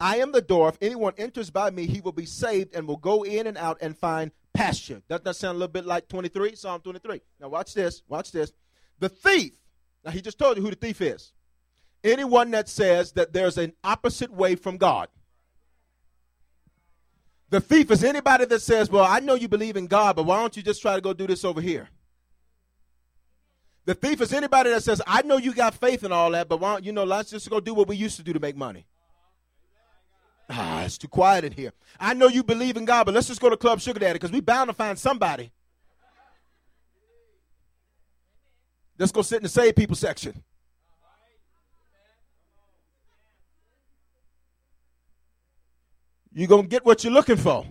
[0.00, 0.68] I am the door.
[0.68, 3.78] If anyone enters by me, he will be saved and will go in and out
[3.80, 5.02] and find pasture.
[5.08, 6.56] Doesn't that sound a little bit like 23?
[6.56, 7.20] Psalm 23.
[7.40, 8.02] Now, watch this.
[8.08, 8.52] Watch this.
[8.98, 9.52] The thief.
[10.04, 11.32] Now, he just told you who the thief is.
[12.02, 15.08] Anyone that says that there's an opposite way from God.
[17.50, 20.40] The thief is anybody that says, Well, I know you believe in God, but why
[20.40, 21.88] don't you just try to go do this over here?
[23.86, 26.58] The thief is anybody that says, I know you got faith and all that, but
[26.58, 28.56] why don't you know, let's just go do what we used to do to make
[28.56, 28.86] money.
[30.50, 31.72] Ah, it's too quiet in here.
[31.98, 34.32] I know you believe in God, but let's just go to Club Sugar Daddy because
[34.32, 35.50] we bound to find somebody.
[38.98, 40.42] Let's go sit in the save people section.
[46.32, 47.64] You're going to get what you're looking for.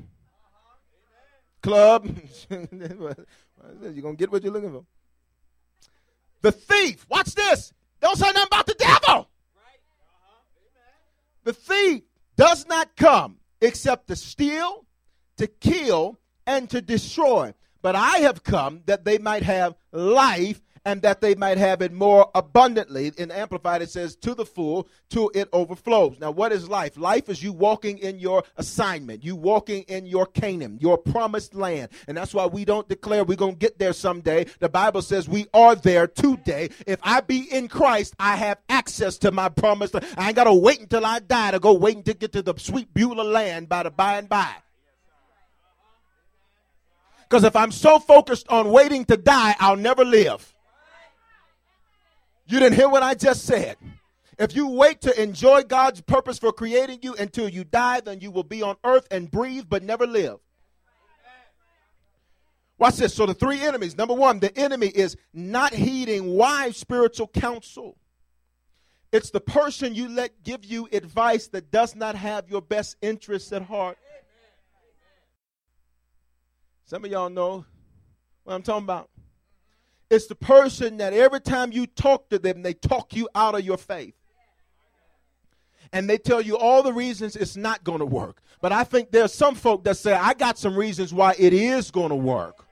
[1.62, 2.08] Club.
[2.50, 4.86] you're going to get what you're looking for.
[6.42, 7.74] The thief, watch this.
[8.02, 9.30] Don't say nothing about the devil.
[11.44, 12.04] The thief
[12.44, 14.86] does not come except to steal,
[15.38, 17.54] to kill, and to destroy.
[17.82, 21.94] But I have come that they might have life and that they might have it
[21.94, 23.12] more abundantly.
[23.18, 26.20] In Amplified, it says, to the full, till it overflows.
[26.20, 26.98] Now, what is life?
[26.98, 31.90] Life is you walking in your assignment, you walking in your Canaan, your promised land.
[32.08, 34.46] And that's why we don't declare we're going to get there someday.
[34.60, 36.70] The Bible says we are there today.
[36.86, 40.06] If I be in Christ, I have access to my promised land.
[40.18, 42.56] I ain't got to wait until I die to go waiting to get to the
[42.58, 44.54] sweet Beulah land by the by and by.
[47.22, 50.53] Because if I'm so focused on waiting to die, I'll never live.
[52.46, 53.78] You didn't hear what I just said.
[54.38, 58.32] If you wait to enjoy God's purpose for creating you until you die, then you
[58.32, 60.40] will be on earth and breathe but never live.
[62.78, 63.14] Watch this.
[63.14, 67.98] So, the three enemies number one, the enemy is not heeding wise spiritual counsel.
[69.12, 73.54] It's the person you let give you advice that does not have your best interests
[73.54, 73.98] at heart.
[76.86, 77.64] Some of y'all know
[78.44, 79.10] what I'm talking about.
[80.14, 83.66] It's the person that every time you talk to them, they talk you out of
[83.66, 84.14] your faith.
[85.92, 88.42] and they tell you all the reasons it's not going to work.
[88.62, 91.92] But I think there's some folk that say, I got some reasons why it is
[91.92, 92.66] going to work.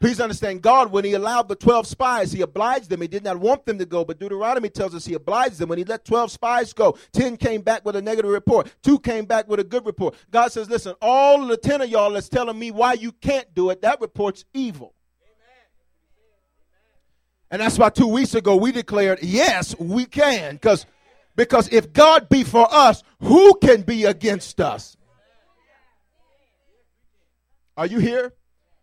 [0.00, 3.00] Please understand, God, when He allowed the 12 spies, He obliged them.
[3.00, 5.68] He did not want them to go, but Deuteronomy tells us He obliged them.
[5.68, 9.24] When He let 12 spies go, 10 came back with a negative report, 2 came
[9.24, 10.14] back with a good report.
[10.32, 13.70] God says, Listen, all the 10 of y'all that's telling me why you can't do
[13.70, 14.94] it, that report's evil.
[17.54, 20.54] And that's why two weeks ago we declared, yes, we can.
[20.54, 20.86] Because
[21.36, 24.96] because if God be for us, who can be against us?
[27.76, 28.32] Are you here?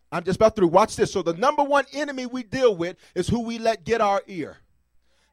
[0.09, 0.69] I'm just about through.
[0.69, 1.11] Watch this.
[1.11, 4.55] So the number one enemy we deal with is who we let get our ear.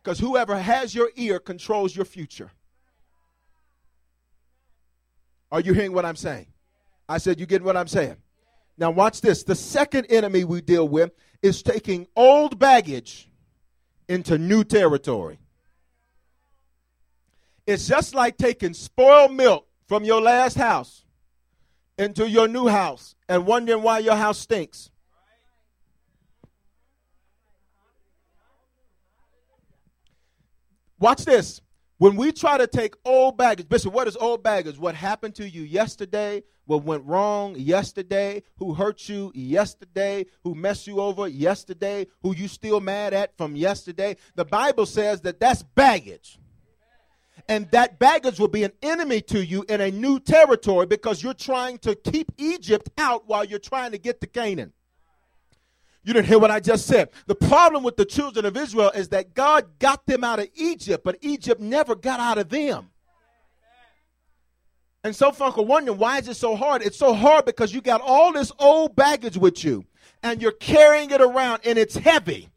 [0.02, 2.50] Because whoever has your ear controls your future.
[5.52, 6.48] Are you hearing what I'm saying?
[7.08, 8.16] I said, You get what I'm saying?
[8.76, 9.44] Now, watch this.
[9.44, 13.27] The second enemy we deal with is taking old baggage
[14.08, 15.38] into new territory.
[17.66, 21.04] It's just like taking spoiled milk from your last house
[21.98, 24.90] into your new house and wondering why your house stinks.
[30.98, 31.60] Watch this.
[31.98, 34.78] When we try to take old baggage, Bishop, what is old baggage?
[34.78, 36.44] What happened to you yesterday?
[36.64, 38.44] What went wrong yesterday?
[38.58, 40.26] Who hurt you yesterday?
[40.44, 42.06] Who messed you over yesterday?
[42.22, 44.16] Who you still mad at from yesterday?
[44.36, 46.38] The Bible says that that's baggage.
[47.48, 51.34] And that baggage will be an enemy to you in a new territory because you're
[51.34, 54.72] trying to keep Egypt out while you're trying to get to Canaan.
[56.08, 57.10] You didn't hear what I just said.
[57.26, 61.04] The problem with the children of Israel is that God got them out of Egypt,
[61.04, 62.88] but Egypt never got out of them.
[65.04, 66.80] And so, Funko, wondering why is it so hard?
[66.80, 69.84] It's so hard because you got all this old baggage with you,
[70.22, 72.48] and you're carrying it around, and it's heavy.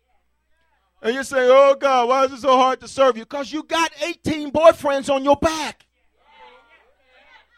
[1.02, 3.64] And you're saying, "Oh God, why is it so hard to serve you?" Because you
[3.64, 5.86] got 18 boyfriends on your back.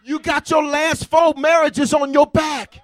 [0.04, 2.83] You got your last four marriages on your back.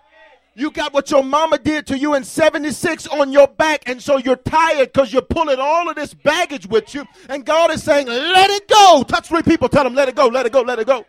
[0.59, 4.17] You got what your mama did to you in 76 on your back, and so
[4.17, 7.05] you're tired because you're pulling all of this baggage with you.
[7.29, 9.05] And God is saying, Let it go.
[9.07, 11.05] Touch three people, tell them, Let it go, let it go, let it go.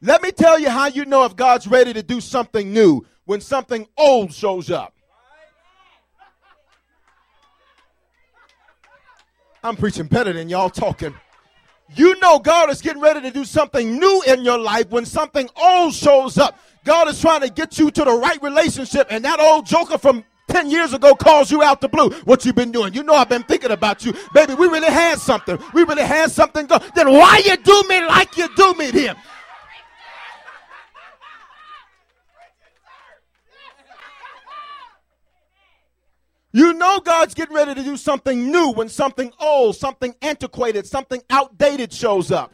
[0.00, 3.40] Let me tell you how you know if God's ready to do something new when
[3.40, 4.94] something old shows up.
[9.64, 11.12] I'm preaching better than y'all talking.
[11.94, 15.48] You know God is getting ready to do something new in your life when something
[15.60, 16.58] old shows up.
[16.84, 20.24] God is trying to get you to the right relationship, and that old joker from
[20.48, 22.10] 10 years ago calls you out the blue.
[22.24, 22.94] What you been doing?
[22.94, 24.14] You know I've been thinking about you.
[24.34, 25.58] Baby, we really had something.
[25.72, 26.78] We really had something go.
[26.94, 29.16] Then why you do me like you do me then?
[36.52, 41.22] You know God's getting ready to do something new when something old, something antiquated, something
[41.30, 42.52] outdated shows up.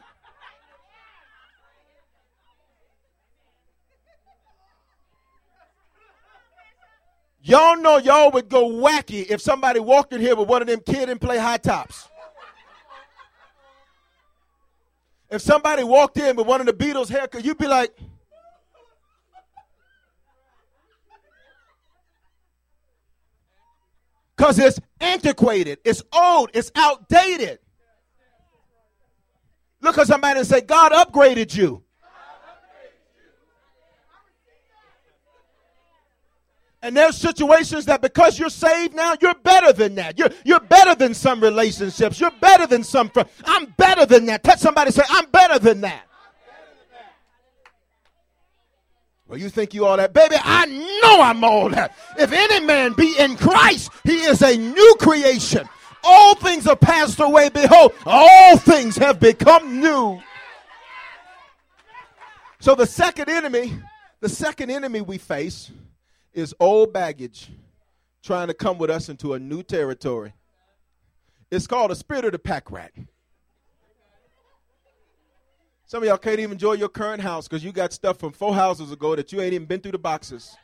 [7.41, 10.79] Y'all know y'all would go wacky if somebody walked in here with one of them
[10.85, 12.07] Kid 'n Play high tops.
[15.29, 17.95] If somebody walked in with one of the Beatles haircut, you'd be like,
[24.39, 27.59] because it's antiquated, it's old, it's outdated.
[29.81, 31.83] Look at somebody and say, God upgraded you.
[36.81, 40.17] And there's situations that because you're saved now, you're better than that.
[40.17, 42.21] You're, you're better than some relationships.
[42.21, 43.29] You're better than some friends.
[43.43, 44.45] I'm better than that.
[44.45, 46.08] Touch somebody say, I'm better than that.
[49.29, 50.11] Well, you think you all that.
[50.11, 51.95] Baby, I know I'm all that.
[52.17, 55.69] If any man be in Christ, he is a new creation.
[56.03, 57.49] All things are passed away.
[57.49, 60.19] Behold, all things have become new.
[62.59, 63.77] So the second enemy,
[64.19, 65.69] the second enemy we face
[66.33, 67.51] is old baggage
[68.23, 70.33] trying to come with us into a new territory.
[71.51, 72.93] It's called a spirit of the pack rat.
[75.89, 78.53] Some of y'all can't even enjoy your current house because you got stuff from four
[78.53, 80.55] houses ago that you ain't even been through the boxes.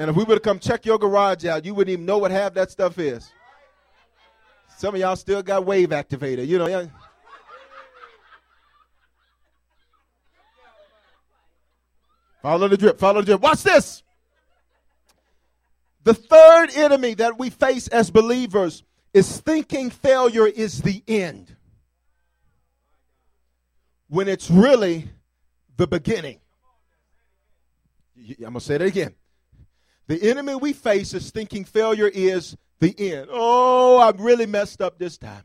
[0.00, 2.32] And if we were to come check your garage out, you wouldn't even know what
[2.32, 3.32] half that stuff is.
[4.76, 6.90] Some of y'all still got wave activator, you know.
[12.42, 13.40] Follow the drip, follow the drip.
[13.40, 14.02] Watch this.
[16.02, 18.82] The third enemy that we face as believers
[19.14, 21.54] is thinking failure is the end
[24.08, 25.08] when it's really
[25.76, 26.40] the beginning.
[28.16, 29.14] I'm going to say that again.
[30.06, 33.28] The enemy we face is thinking failure is the end.
[33.30, 35.44] Oh, I'm really messed up this time.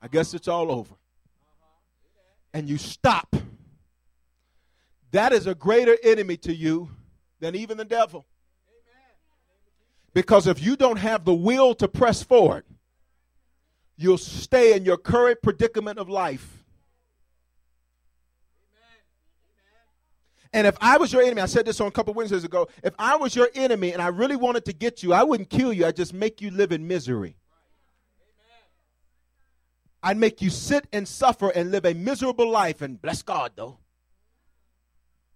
[0.00, 0.94] I guess it's all over.
[2.54, 3.36] And you stop.
[5.12, 6.90] That is a greater enemy to you
[7.40, 8.26] than even the devil.
[10.14, 12.64] Because if you don't have the will to press forward,
[13.96, 16.51] you'll stay in your current predicament of life.
[20.52, 22.68] And if I was your enemy, I said this on a couple Wednesdays ago.
[22.82, 25.72] If I was your enemy and I really wanted to get you, I wouldn't kill
[25.72, 25.86] you.
[25.86, 27.36] I'd just make you live in misery.
[30.02, 32.82] I'd make you sit and suffer and live a miserable life.
[32.82, 33.78] And bless God, though.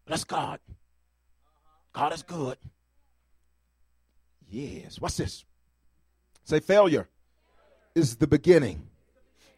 [0.07, 0.61] Bless God.
[1.93, 2.59] God is good.
[4.51, 5.01] Yes.
[5.01, 5.45] What's this?
[6.45, 7.09] Say failure
[7.95, 8.87] is the beginning,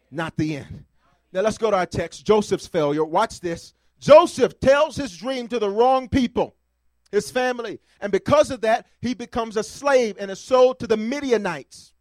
[0.09, 0.85] not the end.
[1.33, 2.25] Now let's go to our text.
[2.25, 3.03] Joseph's failure.
[3.03, 3.73] Watch this.
[3.99, 6.55] Joseph tells his dream to the wrong people,
[7.11, 7.79] his family.
[7.99, 11.93] And because of that, he becomes a slave and is sold to the Midianites.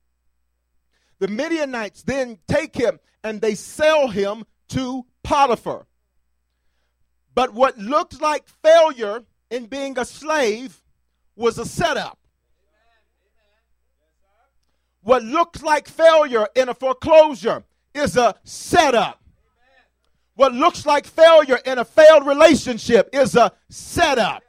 [1.19, 5.87] The Midianites then take him and they sell him to Potiphar.
[7.35, 10.83] But what looked like failure in being a slave
[11.37, 12.19] was a setup.
[15.03, 19.23] What looked like failure in a foreclosure is a setup.
[20.39, 24.45] What looks like failure in a failed relationship is a setup.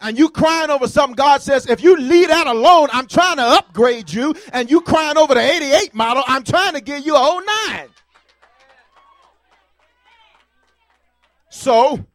[0.00, 3.42] and you crying over something, God says, if you leave that alone, I'm trying to
[3.42, 7.42] upgrade you, and you crying over the 88 model, I'm trying to give you a
[7.74, 7.88] 09.
[11.50, 12.06] So,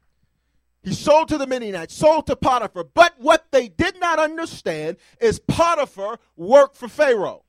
[0.84, 2.86] he sold to the Midianites, sold to Potiphar.
[2.86, 7.45] But what they did not understand is Potiphar worked for Pharaoh.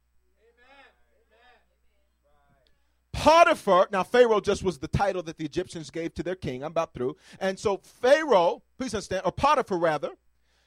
[3.17, 6.63] Potiphar, now Pharaoh just was the title that the Egyptians gave to their king.
[6.63, 7.17] I'm about through.
[7.41, 10.11] And so Pharaoh, please understand, or Potiphar rather,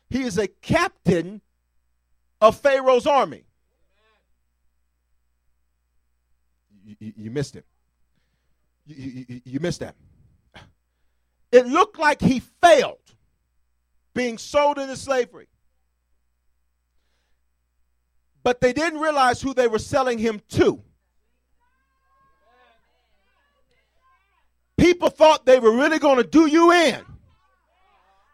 [0.09, 1.41] he is a captain
[2.41, 3.43] of Pharaoh's army.
[6.83, 7.65] You, you, you missed it.
[8.87, 9.95] You, you, you missed that.
[11.51, 12.97] It looked like he failed
[14.15, 15.49] being sold into slavery.
[18.41, 20.81] But they didn't realize who they were selling him to.
[24.99, 26.99] People thought they were really going to do you in,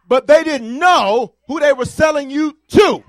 [0.08, 3.04] but they didn't know who they were selling you to.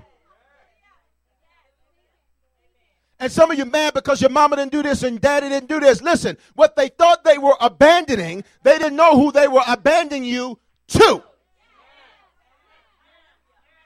[3.19, 5.79] And some of you mad because your mama didn't do this and daddy didn't do
[5.79, 6.03] this.
[6.03, 10.59] Listen, what they thought they were abandoning, they didn't know who they were abandoning you
[10.89, 11.23] to.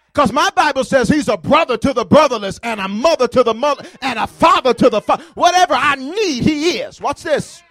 [0.07, 3.53] Because my Bible says he's a brother to the brotherless and a mother to the
[3.53, 5.23] mother and a father to the father.
[5.35, 6.99] Whatever I need, he is.
[6.99, 7.63] Watch this.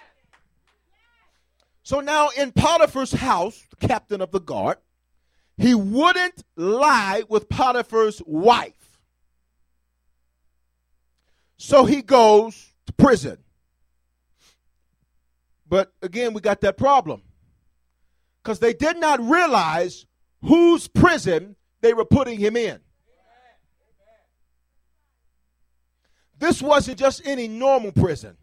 [1.83, 4.79] So now in Potiphar's house, the captain of the guard,
[5.57, 8.99] he wouldn't lie with Potiphar's wife.
[11.57, 13.39] So he goes to prison.
[15.69, 17.23] But again, we got that problem.
[18.43, 20.07] Because they did not realize
[20.43, 22.81] whose prison they were putting him in.
[26.39, 28.37] This wasn't just any normal prison.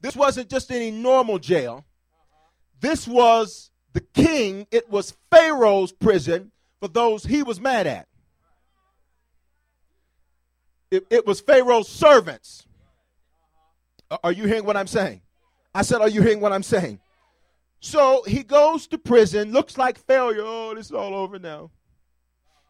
[0.00, 1.84] This wasn't just any normal jail.
[2.82, 8.08] This was the king, it was Pharaoh's prison for those he was mad at.
[10.90, 12.66] It, it was Pharaoh's servants.
[14.22, 15.22] Are you hearing what I'm saying?
[15.74, 16.98] I said, Are you hearing what I'm saying?
[17.78, 20.42] So he goes to prison, looks like failure.
[20.44, 21.70] Oh, this is all over now.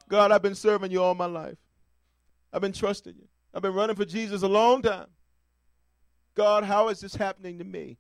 [0.09, 1.57] God, I've been serving you all my life.
[2.53, 3.29] I've been trusting you.
[3.55, 5.09] I've been running for Jesus a long time.
[6.35, 7.97] God, how is this happening to me?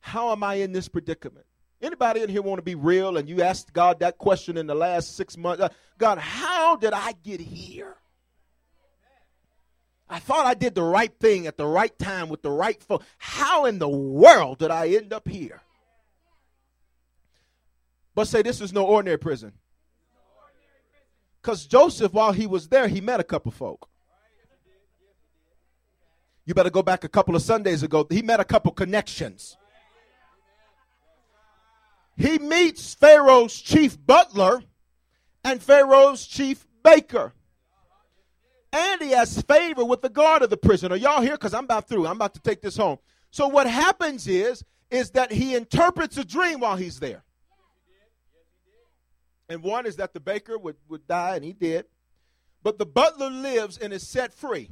[0.00, 1.46] How am I in this predicament?
[1.82, 4.74] Anybody in here want to be real and you asked God that question in the
[4.74, 5.62] last six months?
[5.62, 7.96] Uh, God, how did I get here?
[10.08, 12.98] I thought I did the right thing at the right time with the right phone.
[13.18, 15.60] How in the world did I end up here?
[18.14, 19.52] But say this is no ordinary prison.
[21.40, 23.88] Because Joseph, while he was there, he met a couple of folk.
[26.44, 28.06] You better go back a couple of Sundays ago.
[28.10, 29.56] He met a couple connections
[32.20, 34.62] he meets Pharaoh's chief butler
[35.42, 37.32] and Pharaoh's chief baker.
[38.72, 40.92] And he has favor with the guard of the prison.
[40.92, 41.32] Are y'all here?
[41.32, 42.06] Because I'm about through.
[42.06, 42.98] I'm about to take this home.
[43.30, 47.24] So what happens is, is that he interprets a dream while he's there.
[49.48, 51.86] And one is that the baker would, would die, and he did.
[52.62, 54.70] But the butler lives and is set free.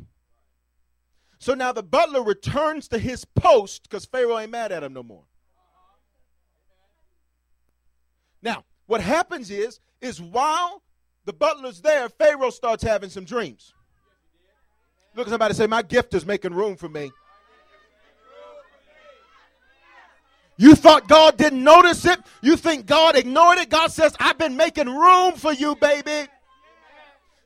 [1.38, 5.02] So now the butler returns to his post because Pharaoh ain't mad at him no
[5.02, 5.24] more.
[8.42, 10.82] Now, What happens is, is while
[11.26, 13.74] the butler's there, Pharaoh starts having some dreams.
[15.14, 17.12] Look at somebody say, My gift is making room for me.
[20.56, 22.18] You thought God didn't notice it?
[22.40, 23.68] You think God ignored it?
[23.68, 26.28] God says, I've been making room for you, baby.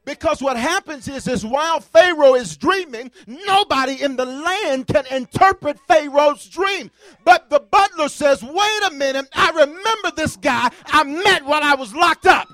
[0.04, 5.78] Because what happens is, is while Pharaoh is dreaming, nobody in the land can interpret
[5.86, 6.90] Pharaoh's dream.
[7.24, 11.76] But the butler says, wait a minute, I remember this guy I met while I
[11.76, 12.48] was locked up.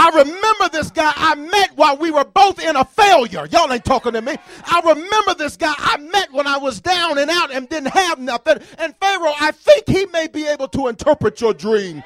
[0.00, 3.48] I remember this guy I met while we were both in a failure.
[3.50, 4.36] Y'all ain't talking to me.
[4.64, 8.20] I remember this guy I met when I was down and out and didn't have
[8.20, 8.58] nothing.
[8.78, 12.04] And Pharaoh, I think he may be able to interpret your dream.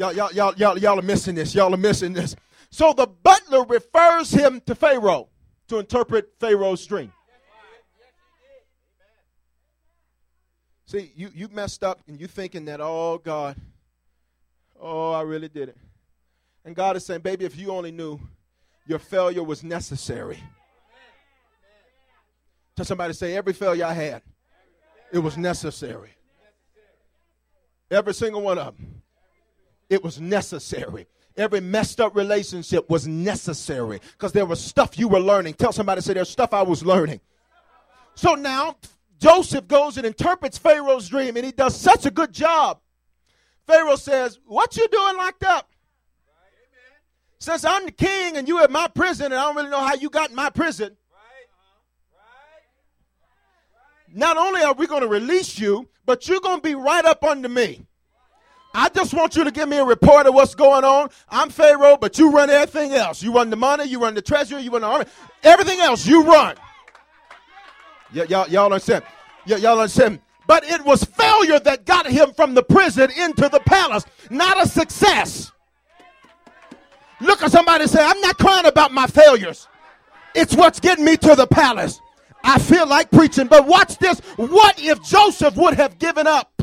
[0.00, 1.54] Y'all, y'all, y'all, y'all, y'all are missing this.
[1.54, 2.34] Y'all are missing this.
[2.70, 5.28] So the butler refers him to Pharaoh
[5.68, 7.12] to interpret Pharaoh's dream.
[10.86, 13.56] See, you, you messed up and you thinking that, oh God,
[14.80, 15.76] oh, I really did it.
[16.64, 18.18] And God is saying, baby, if you only knew
[18.86, 20.42] your failure was necessary.
[22.74, 24.22] Tell somebody, say, every failure I had,
[25.12, 26.12] it was necessary.
[27.90, 28.99] Every single one of them
[29.90, 31.06] it was necessary.
[31.36, 35.54] Every messed up relationship was necessary because there was stuff you were learning.
[35.54, 37.20] Tell somebody, say, there's stuff I was learning.
[38.14, 38.76] So now
[39.18, 42.80] Joseph goes and interprets Pharaoh's dream, and he does such a good job.
[43.66, 45.70] Pharaoh says, What you doing locked up?
[47.38, 49.94] Since I'm the king and you at my prison, and I don't really know how
[49.94, 50.96] you got in my prison.
[54.12, 57.22] Not only are we going to release you, but you're going to be right up
[57.22, 57.86] under me.
[58.72, 61.08] I just want you to give me a report of what's going on.
[61.28, 63.22] I'm Pharaoh, but you run everything else.
[63.22, 65.06] You run the money, you run the treasury, you run the army.
[65.42, 66.56] Everything else you run.
[68.14, 69.04] Y- y'all, y'all understand?
[69.48, 70.20] Y- y'all understand?
[70.46, 74.68] But it was failure that got him from the prison into the palace, not a
[74.68, 75.52] success.
[77.20, 79.68] Look at somebody say, I'm not crying about my failures.
[80.34, 82.00] It's what's getting me to the palace.
[82.42, 84.20] I feel like preaching, but watch this.
[84.36, 86.59] What if Joseph would have given up?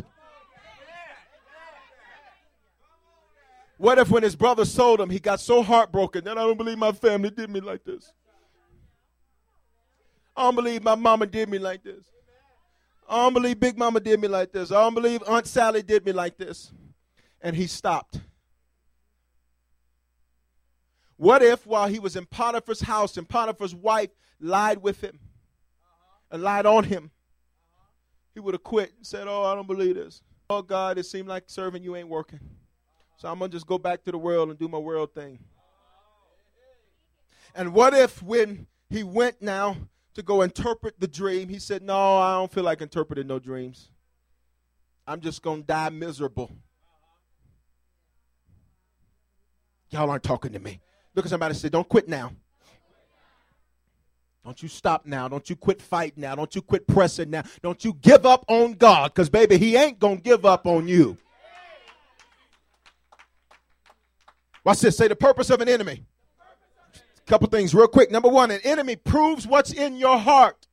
[3.77, 6.77] What if when his brother sold him, he got so heartbroken that I don't believe
[6.77, 8.11] my family did me like this?
[10.35, 12.03] I don't believe my mama did me like this.
[13.09, 14.71] I don't believe Big Mama did me like this.
[14.71, 16.73] I don't believe Aunt Sally did me like this.
[17.41, 18.19] And he stopped.
[21.15, 24.09] What if while he was in Potiphar's house and Potiphar's wife
[24.39, 25.19] lied with him
[26.29, 27.11] and lied on him,
[28.33, 30.21] he would have quit and said, Oh, I don't believe this.
[30.49, 32.39] Oh, God, it seemed like serving you ain't working.
[33.17, 35.39] So I'm going to just go back to the world and do my world thing.
[37.55, 39.75] And what if when he went now
[40.13, 43.89] to go interpret the dream, he said, No, I don't feel like interpreting no dreams.
[45.07, 46.51] I'm just going to die miserable.
[49.89, 50.79] Y'all aren't talking to me.
[51.15, 52.31] Look at somebody and say, Don't quit now.
[54.45, 55.27] Don't you stop now.
[55.27, 56.35] Don't you quit fighting now.
[56.35, 57.43] Don't you quit pressing now.
[57.63, 60.87] Don't you give up on God because, baby, He ain't going to give up on
[60.87, 61.17] you.
[64.67, 64.97] Watch this.
[64.97, 66.03] Say the purpose of an enemy.
[66.93, 68.11] A couple things real quick.
[68.11, 70.67] Number one, an enemy proves what's in your heart.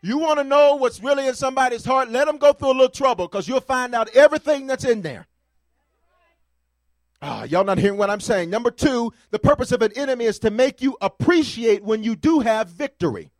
[0.00, 2.08] You want to know what's really in somebody's heart?
[2.08, 5.26] Let them go through a little trouble because you'll find out everything that's in there.
[7.20, 8.48] Ah, y'all not hearing what I'm saying.
[8.48, 12.40] Number two, the purpose of an enemy is to make you appreciate when you do
[12.40, 13.30] have victory.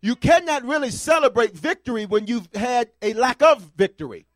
[0.00, 4.26] You cannot really celebrate victory when you've had a lack of victory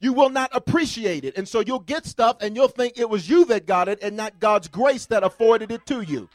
[0.00, 1.36] you will not appreciate it.
[1.36, 4.16] And so you'll get stuff and you'll think it was you that got it and
[4.16, 6.28] not God's grace that afforded it to you.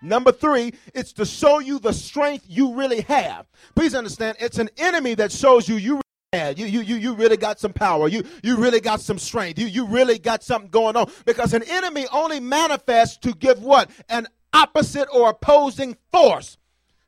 [0.00, 3.46] Number three, it's to show you the strength you really have.
[3.74, 6.00] Please understand, it's an enemy that shows you you
[6.34, 8.06] you, you, you, you really got some power.
[8.06, 9.58] You, you really got some strength.
[9.58, 11.10] You, you really got something going on.
[11.24, 13.90] Because an enemy only manifests to give what?
[14.10, 16.58] An opposite or opposing force.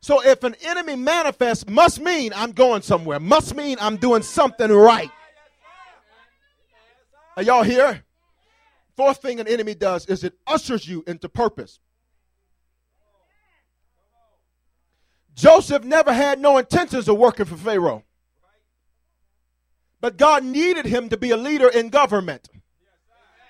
[0.00, 4.70] So if an enemy manifests, must mean I'm going somewhere, must mean I'm doing something
[4.70, 5.10] right.
[7.40, 8.04] Are y'all here?
[8.98, 11.80] Fourth thing an enemy does is it ushers you into purpose.
[15.32, 18.04] Joseph never had no intentions of working for Pharaoh.
[20.02, 22.46] But God needed him to be a leader in government.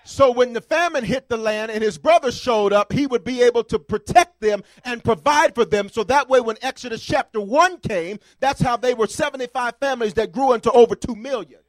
[0.05, 3.43] So when the famine hit the land and his brothers showed up, he would be
[3.43, 5.89] able to protect them and provide for them.
[5.89, 10.31] So that way, when Exodus chapter 1 came, that's how they were 75 families that
[10.31, 11.60] grew into over 2 million.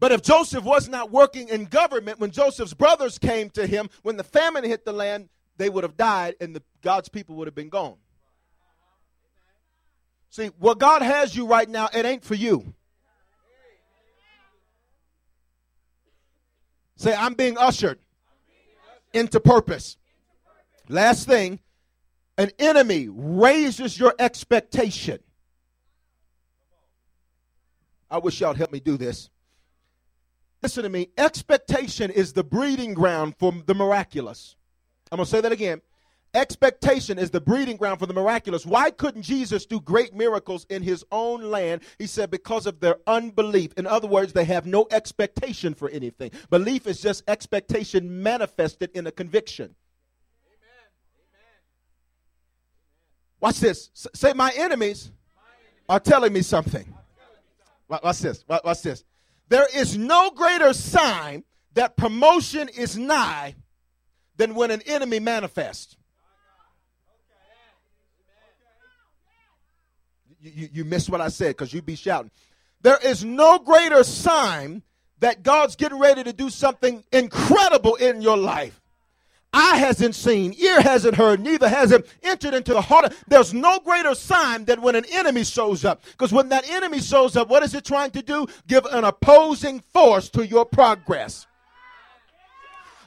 [0.00, 4.16] But if Joseph was not working in government, when Joseph's brothers came to him, when
[4.16, 5.28] the famine hit the land,
[5.58, 7.96] they would have died and the, God's people would have been gone.
[10.30, 12.72] See, what God has you right now, it ain't for you.
[16.96, 17.98] Say, I'm being ushered
[19.12, 19.98] into purpose.
[20.88, 21.60] Last thing,
[22.38, 25.18] an enemy raises your expectation.
[28.10, 29.28] I wish y'all help me do this.
[30.62, 31.08] Listen to me.
[31.16, 34.56] Expectation is the breeding ground for the miraculous.
[35.10, 35.80] I'm going to say that again.
[36.32, 38.64] Expectation is the breeding ground for the miraculous.
[38.64, 41.82] Why couldn't Jesus do great miracles in his own land?
[41.98, 43.72] He said, because of their unbelief.
[43.76, 46.30] In other words, they have no expectation for anything.
[46.48, 49.74] Belief is just expectation manifested in a conviction.
[53.40, 53.90] Watch this.
[53.96, 55.10] S- say, my enemies
[55.88, 56.94] are telling me something.
[57.88, 58.44] Wa- Watch this.
[58.46, 59.02] Wa- Watch this.
[59.50, 61.44] There is no greater sign
[61.74, 63.56] that promotion is nigh
[64.36, 65.96] than when an enemy manifests.
[70.40, 72.30] You, you, you missed what I said because you'd be shouting.
[72.80, 74.82] There is no greater sign
[75.18, 78.79] that God's getting ready to do something incredible in your life.
[79.52, 83.12] Eye hasn't seen, ear hasn't heard, neither has it entered into the heart.
[83.26, 86.04] There's no greater sign than when an enemy shows up.
[86.12, 88.46] Because when that enemy shows up, what is it trying to do?
[88.68, 91.48] Give an opposing force to your progress.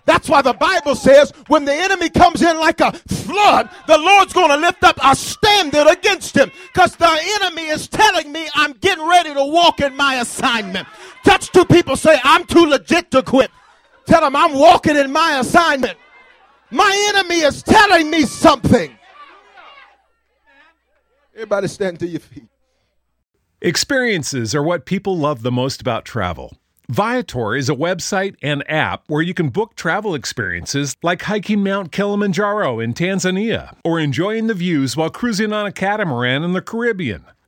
[0.06, 4.34] That's why the Bible says when the enemy comes in like a flood, the Lord's
[4.34, 6.52] going to lift up a standard against him.
[6.74, 10.88] Because the enemy is telling me I'm getting ready to walk in my assignment.
[11.24, 13.50] Touch two people, say, I'm too legit to quit.
[14.06, 15.98] Tell them I'm walking in my assignment.
[16.74, 18.98] My enemy is telling me something.
[21.36, 22.48] Everybody stand to your feet.
[23.62, 26.58] Experiences are what people love the most about travel.
[26.90, 31.92] Viator is a website and app where you can book travel experiences like hiking Mount
[31.92, 37.24] Kilimanjaro in Tanzania or enjoying the views while cruising on a catamaran in the Caribbean.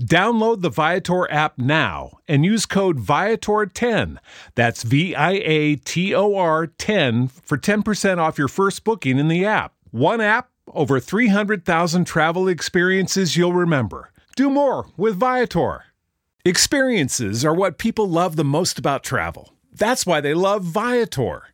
[0.00, 4.18] Download the Viator app now and use code Viator10.
[4.56, 9.28] That's V I A T O R 10 for 10% off your first booking in
[9.28, 9.72] the app.
[9.92, 14.10] One app, over 300,000 travel experiences you'll remember.
[14.34, 15.84] Do more with Viator.
[16.44, 19.54] Experiences are what people love the most about travel.
[19.72, 21.53] That's why they love Viator.